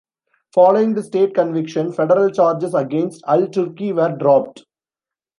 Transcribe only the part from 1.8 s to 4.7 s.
federal charges against Al-Turki were dropped.